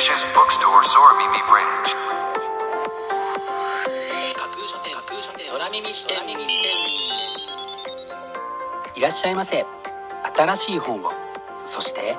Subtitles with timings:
[0.00, 1.60] Ambitious Bookstore Soramimi Branch
[4.34, 6.16] 架空書店架空書店空耳視点
[8.96, 9.66] いらっしゃいませ
[10.34, 11.10] 新しい本を
[11.66, 12.16] そして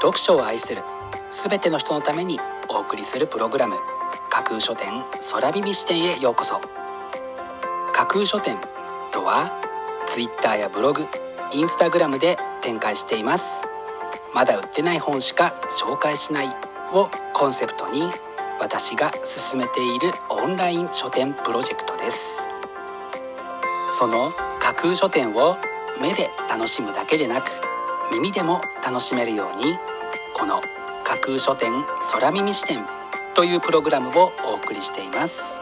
[0.00, 0.82] 読書を愛する
[1.30, 3.76] 全ての人のためにお送りするプログラム
[4.30, 4.88] 架空書店
[5.30, 6.62] 空耳視点へようこそ
[7.92, 8.56] 架空書店
[9.12, 9.50] とは
[10.06, 11.02] Twitter やブログ
[11.52, 13.64] Instagram で展開しています
[14.34, 18.10] まだ売ってない本しか紹介しないをコンセプトに
[18.60, 22.46] 私が進めているオンライン書店プロジェクトです。
[23.98, 25.56] その架空書店を
[26.00, 27.50] 目で楽しむだけでなく
[28.12, 29.76] 耳でも楽しめるように
[30.34, 30.60] この
[31.04, 31.72] 架空書店
[32.12, 32.84] 空耳視点
[33.34, 35.60] というプログラムをお送りしています。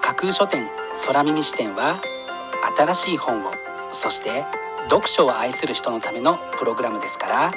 [0.00, 0.68] 架空書店
[1.06, 2.00] 空耳視点は
[2.76, 3.52] 新しい本を
[3.92, 4.44] そして
[4.84, 7.52] 読書を愛する人のためのプログラムですから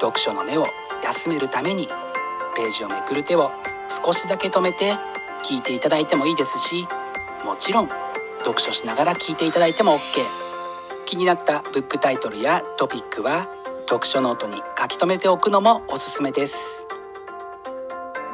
[0.00, 0.66] 読書の目を
[1.20, 1.86] 休めるために
[2.56, 3.50] ページをめくる手を
[4.04, 4.94] 少しだけ止めて
[5.44, 6.86] 聞いていただいてもいいですし
[7.44, 7.88] もちろん
[8.38, 10.24] 読書しながら聞いていただいても OK
[11.04, 13.48] 気になったブックタイトルやトピックは
[13.86, 16.86] 読書ノートに書き留めておくのもおすすめです。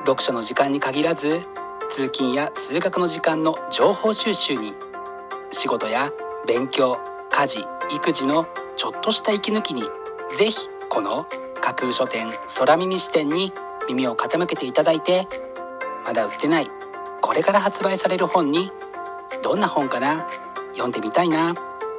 [0.05, 1.41] 読書の時間に限らず
[1.89, 4.75] 通勤や通学の時間の情報収集に
[5.51, 6.12] 仕事や
[6.47, 6.98] 勉強
[7.31, 9.83] 家事育児のちょっとした息抜きに
[10.37, 10.59] ぜひ
[10.91, 11.27] この
[11.67, 13.53] 架空書店空耳視点に
[13.89, 15.27] 耳を傾けていただいて
[16.05, 16.69] まだ売ってない
[17.20, 18.70] これから発売される本に
[19.42, 20.28] どんな本かな
[20.75, 21.56] 読んでみたいな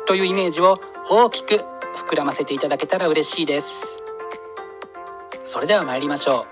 [0.08, 0.78] というイメージを
[1.10, 1.66] 大きく
[2.10, 4.02] 膨らませていただけたら嬉しいです。
[5.46, 6.46] それでは参りましょ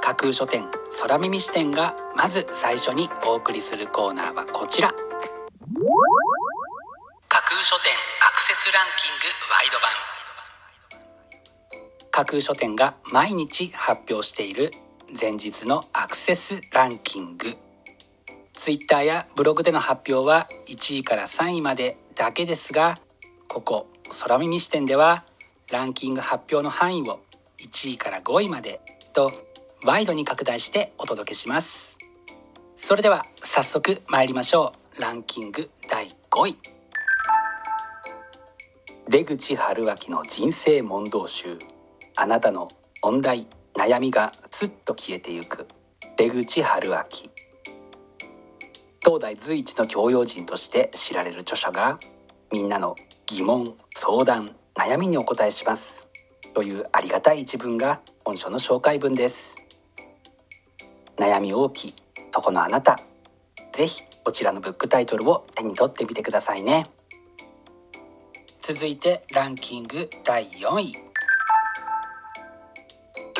[0.00, 0.64] 架空書店
[1.00, 4.88] 空耳視点がまず最初にお送りするコーナーはこちら。
[4.88, 4.96] 架
[7.42, 7.92] 空書店
[8.28, 10.17] アクセスランキングワイド版。
[12.18, 14.72] 架空書店が毎日発表している
[15.20, 17.56] 前日のアクセスランキング。
[18.54, 22.96] Twitter やブログでの発表は1位から3位までだけですが
[23.46, 23.86] ここ
[24.20, 25.22] 空耳視点では
[25.70, 27.20] ランキング発表の範囲を
[27.60, 28.80] 1位から5位まで
[29.14, 29.30] と
[29.84, 31.98] ワイドに拡大してお届けします。
[32.74, 35.00] それでは早速参りましょう。
[35.00, 36.56] ランキング第5位。
[39.08, 41.77] 出口春明の人生問答集。
[42.20, 42.66] あなたの
[43.00, 43.46] 問題
[43.76, 45.68] 悩みがすっと消えてゆく
[46.16, 46.96] 出口春明
[49.04, 52.00] 東大随一の教養人として知られる著者が
[52.50, 52.96] みんなの
[53.28, 56.08] 疑問相談悩みにお答えします。
[56.56, 59.54] というありがたい一文が本書の紹介文です。
[61.18, 61.90] 悩み大きい
[62.32, 62.96] そこのあなた。
[63.72, 66.84] ぜひこちらのブックタイトルを手に取ってみてくださいね。
[68.64, 71.07] 続いてランキング第4位。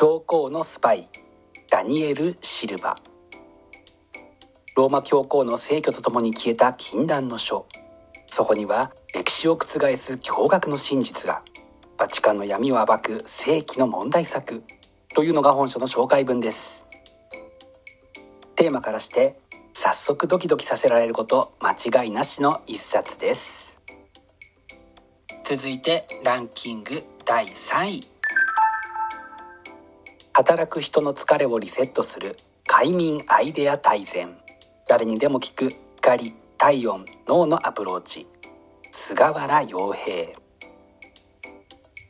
[0.01, 1.09] 教皇のスパイ
[1.69, 2.95] ダニエル・シルバ。
[4.77, 7.67] ローマ教皇の逝去とともに消えた禁断の書。
[8.25, 9.67] そこには歴史を覆
[9.97, 11.43] す驚愕の真実が。
[11.97, 14.63] バチカンの闇を暴く世紀の問題作。
[15.15, 16.85] というのが本書の紹介文です。
[18.55, 19.33] テーマからして
[19.73, 23.83] 早速ドキドキさせられること間違いなしの一冊です。
[25.43, 26.91] 続いてランキング
[27.25, 28.18] 第3位。
[30.39, 34.37] 働く人の疲れをリセットする快眠アイデア大全。
[34.87, 38.25] 誰にでも聞く光体温脳のアプローチ。
[38.89, 40.29] 菅原洋平。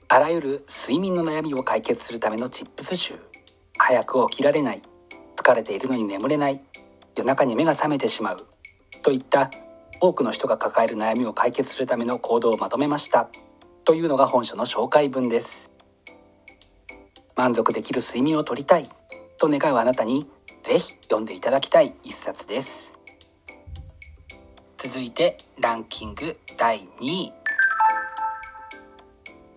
[0.10, 3.16] あらゆる睡眠の悩みを解決するためのチップス集。
[3.80, 4.84] 早く起きられない。
[5.36, 6.62] 疲れているのに眠れない。
[7.16, 8.46] 夜中に目が覚めてしまう。
[9.04, 9.50] といった
[10.02, 13.28] 多くの人が抱える悩みを解決するための行動をまとめました。
[13.86, 15.69] というのが本書の紹介文です。
[17.40, 18.84] 満足できる睡眠をとりたい。
[19.38, 20.28] と願うあなたに
[20.62, 22.94] ぜひ読んでいただきたい一冊です。
[24.78, 27.34] 続いてランキング第2位。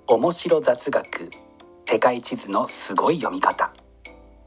[0.06, 1.30] 面白雑学。
[1.84, 3.72] 世界地図のすごい読み方。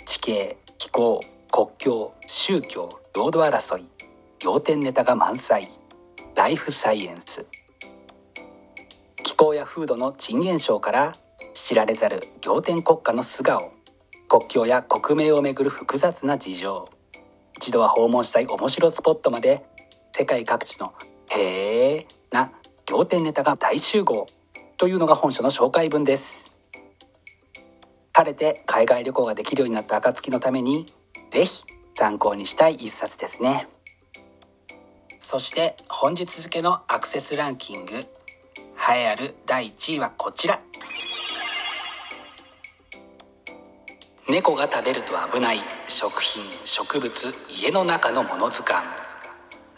[0.06, 1.20] 地形気候
[1.52, 3.86] 国境宗教領土争い。
[4.46, 5.68] 仰天ネタが満載。
[6.36, 7.46] ライフサイエンス。
[9.24, 11.12] 気候や風土の珍現象から
[11.56, 13.72] 知られざる仰天国家の素顔。
[14.28, 16.90] 国境や国名をめぐる複雑な事情。
[17.56, 19.66] 一度は訪問したい面白スポットまで
[20.12, 20.94] 世界各地の
[21.31, 22.52] 「へえ」な
[22.92, 24.25] 仰天ネタが大集合。
[24.78, 26.69] というのが本書の紹介文です。
[28.12, 30.86] 晴れて海外旅行ができるようになった暁のために
[31.31, 31.63] ぜひ
[31.96, 33.69] 参考にしたい一冊ですね。
[35.22, 37.96] そして本日付のアクセスランキング。
[37.96, 40.60] 栄えある第1位はこちら。
[44.27, 48.83] 猫が食べると危ない食品植物家の中のもの図鑑。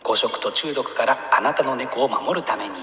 [0.05, 2.75] 誤食と中毒からあなたの猫を守るために。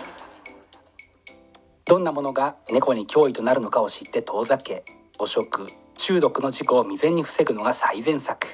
[1.87, 4.85] どんなものが猫に脅威となるのかを知って遠ざけ
[5.17, 5.67] 誤食
[5.97, 8.47] 中毒の事故を未然に防ぐのが最善策。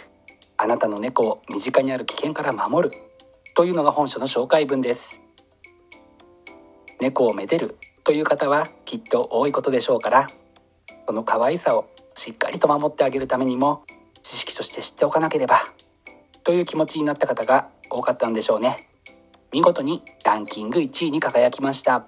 [0.57, 2.97] あなたの猫を身近にある危険から守る。
[3.57, 5.21] というのが本書の紹介文です。
[7.01, 10.27] 猫をめでるという方はきっと多いことでしょうから
[11.07, 11.89] その可愛さを
[12.21, 13.83] しっかりと守ってあげるためにも
[14.21, 15.73] 知識として知っておかなければ
[16.45, 18.91] という気持ちになった方が多かったんでしょうね。
[19.53, 22.05] 見事にランキング1位に輝きました。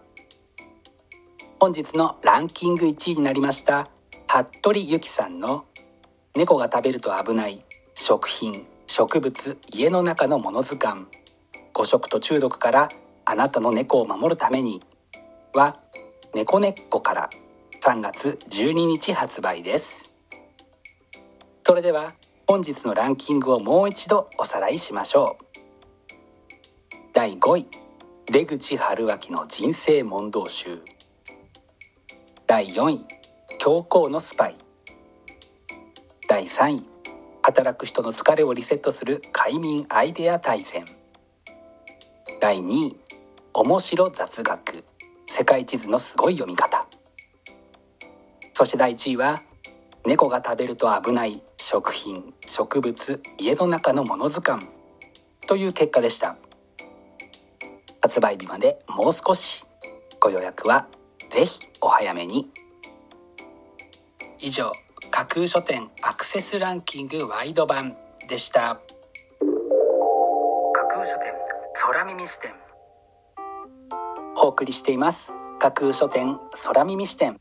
[1.61, 3.89] 本日のランキング1位になりました
[4.29, 5.65] 服部由紀さんの
[6.37, 7.65] 「猫が食べると危ない
[7.95, 11.07] 食品植物家の中のもの図鑑。
[11.73, 12.91] 誤食と中毒から
[13.25, 14.83] あなたの猫を守るために」
[15.57, 15.73] は
[16.37, 17.31] 「猫ねっこ」から
[17.85, 20.29] 3月12日発売です。
[21.65, 22.15] それでは
[22.47, 25.45] 本日のランキングをもう一度おさらいしましょう。
[27.13, 27.67] 第5位
[28.27, 30.81] 出口春明の人生問答集。
[32.47, 33.05] 第4位
[33.59, 34.55] 教皇のスパイ。
[36.29, 36.87] 第3位
[37.43, 40.85] 働く人の疲れをリセットする快眠アイデア大全
[42.41, 42.97] 第2位
[43.55, 44.85] 面白雑学。
[45.27, 46.82] 世界地図のすごい読み方。
[48.63, 49.43] そして第1位は
[50.07, 54.65] 猫が食べると危ない食品植物家の中のもの図鑑。
[55.49, 56.37] という結果でした。
[58.01, 59.65] 発売日までもう少し。
[60.21, 60.87] ご予約は
[61.31, 62.49] ぜひお早めに。
[64.39, 64.71] 以上
[65.11, 67.97] 架空書店アクセスランキングワイド版
[68.29, 68.81] でした。
[70.73, 71.33] 架空書店
[71.75, 72.53] 空耳視点。
[74.37, 75.33] お送りしています。
[75.59, 77.41] 架空書店空耳視点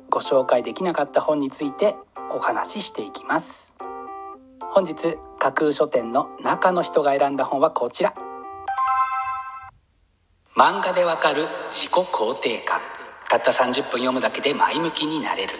[0.11, 1.95] ご紹介できなかった本について
[2.35, 3.73] お話ししていきます。
[4.73, 8.13] 本日架空書店の中の人が選んだ本はこちら。
[10.57, 12.81] 漫画でわかる自己肯定感。
[13.29, 15.53] たった30分読むだけで前向きになれる。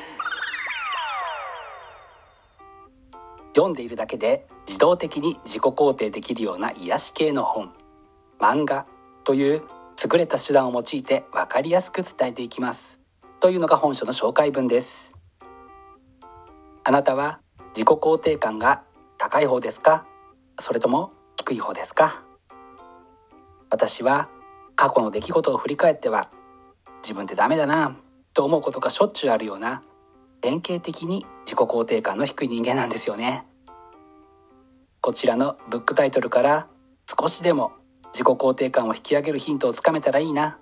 [3.55, 7.73] 読んでいるだけで自動的に自己肯定できるような癒し系の本。
[8.37, 8.85] 漫画
[9.23, 9.61] という
[10.03, 13.00] 優れた手段を用いて分かりやすく伝えていきます。
[13.41, 15.15] というのが本書の紹介文です。
[16.83, 17.39] あなたは
[17.69, 18.83] 自己肯定感が
[19.17, 20.05] 高い方ですか？
[20.59, 22.23] それとも低い方ですか？
[23.71, 24.29] 私は
[24.75, 26.29] 過去の出来事を振り返っては
[27.01, 27.97] 自分ってダメだな
[28.35, 29.81] と思うことがしょっちゅうあるような
[30.41, 33.47] 典型的に自己肯定感の低い人間なんですよね。
[35.01, 36.67] こちらのブックタイトルから
[37.19, 37.71] 少しでも
[38.13, 40.59] 自己肯定感を引き上げるヒントをつかめたらいいな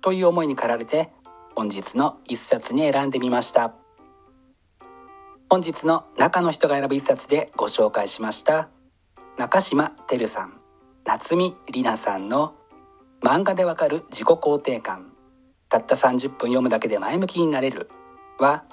[0.00, 1.12] という思いに駆られて
[1.56, 3.72] 本日の一冊に選んでみました。
[5.48, 8.68] 本日の中の人が選ぶ一冊でご紹介しました。
[9.38, 10.60] 中島てるさん
[11.06, 12.54] 夏見里奈さんの
[13.22, 15.12] 漫画でわかる自己肯定感。
[15.70, 17.88] たった30分読むだけで前向きになれる。
[18.38, 18.64] は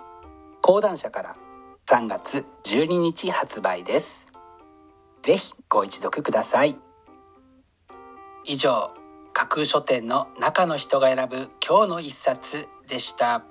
[0.61, 1.35] 講談社から
[1.85, 4.27] 3月12日発売です。
[5.21, 6.77] ぜひご一読ください。
[8.43, 8.91] 以上
[9.31, 12.67] 架空書店の中の人が選ぶ今日の一冊。
[12.87, 13.43] でした。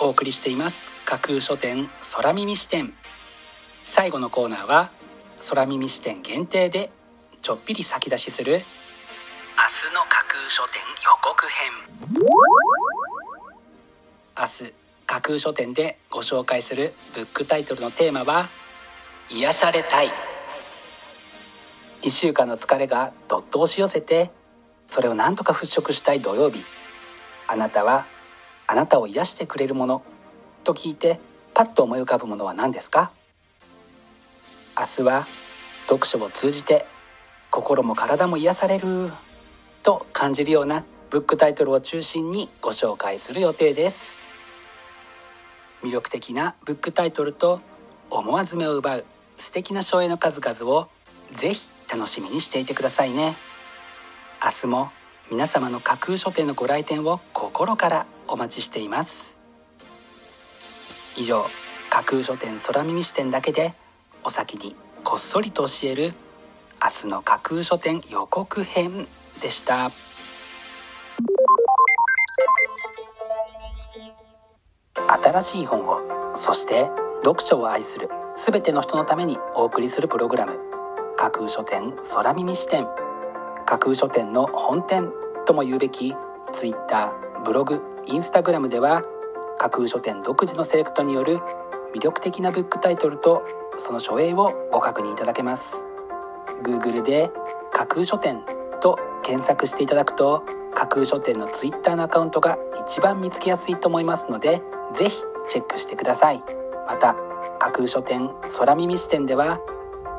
[0.00, 0.90] お送りしています。
[1.04, 2.94] 架空書店空耳視点。
[3.84, 4.90] 最後のコーナーは
[5.48, 6.90] 空耳視点限定で
[7.42, 8.64] ちょっぴり先出しする明日
[9.94, 11.72] の架空書店予告編。
[14.38, 14.74] 明日
[15.06, 18.48] 架空書店でご紹介するブックタイトルのテーマは
[19.30, 20.27] 癒されたい。
[22.02, 24.30] 1週間の疲れがどっと押し寄せて
[24.88, 26.64] それを何とか払拭したい土曜日。
[27.46, 28.06] あなたは
[28.66, 30.02] あなたを癒してくれるもの。
[30.64, 31.18] と聞いて
[31.54, 33.10] パッと思い浮かぶものは何ですか？
[34.78, 35.26] 明日は
[35.88, 36.86] 読書を通じて
[37.50, 39.10] 心も体も癒される。
[39.82, 44.18] と感じるようなブックタイトルを中心にご紹介する予定です。
[45.82, 47.60] 魅力的なブックタイトルと
[48.10, 49.04] 思わず目を奪う
[49.38, 50.88] 素敵な書影の数々を
[51.32, 53.36] ぜひ楽しみにしていてくださいね。
[54.44, 54.90] 明日も
[55.30, 59.38] 皆様の架空書店のご来店を心からお待ちしています。
[61.16, 61.46] 以上
[61.90, 63.74] 架空書店空耳視点だけで
[64.22, 66.12] お先にこっそりと教える
[66.82, 69.06] 明日の架空書店予告編
[69.40, 69.90] でした。
[75.32, 76.88] 新しい本をそして
[77.24, 80.77] 読書を愛する全ての人のためにお送りするプログラム
[81.18, 82.86] 架空書店空耳視点。
[83.66, 85.10] 架空書店の本店
[85.46, 86.14] とも言うべき
[86.52, 87.12] Twitter
[87.44, 89.02] ブログインスタグラムでは
[89.58, 91.38] 架空書店独自のセレクトによる
[91.92, 93.42] 魅力的なブックタイトルと
[93.78, 95.82] その書影をご確認いただけます。
[96.62, 97.32] Google で
[97.72, 98.44] 架空書店
[98.80, 102.56] と検索していただくと架空書店の Twitter のアカウントが
[102.86, 104.62] 一番見つけやすいと思いますので
[104.94, 105.16] ぜひ
[105.48, 106.44] チェックしてください。
[106.86, 107.16] また
[107.58, 109.58] 架空書店空耳視点では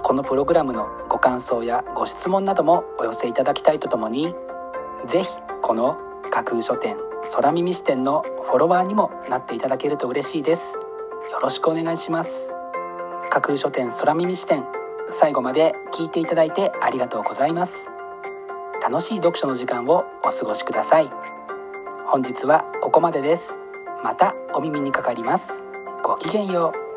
[0.03, 4.33] このプログラムのご感想やご質問などもお寄せいただきたいとともに
[5.07, 5.29] ぜひ
[5.61, 5.97] この
[6.31, 6.97] 架空書店
[7.33, 10.73] 空耳視点のフォロワーにもなっていただけると嬉しいです。
[11.31, 12.31] よろしくお願いします。
[13.29, 14.65] 架空書店空耳視点
[15.19, 17.89] 最後まで聞いていただいてありがとうございます。
[18.81, 21.09] 楽しい読書の時間をお過ごしください。
[22.07, 23.57] 本日はここまでです。
[24.03, 25.61] またお耳にかかります。
[26.03, 26.88] ごきげんよう。